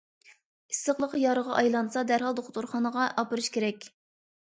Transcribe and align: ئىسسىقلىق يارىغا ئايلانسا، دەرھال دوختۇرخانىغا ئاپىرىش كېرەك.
ئىسسىقلىق 0.73 1.13
يارىغا 1.25 1.53
ئايلانسا، 1.59 2.05
دەرھال 2.15 2.41
دوختۇرخانىغا 2.43 3.09
ئاپىرىش 3.15 3.55
كېرەك. 3.59 3.93